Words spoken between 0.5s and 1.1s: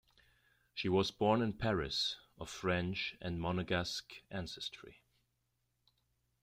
She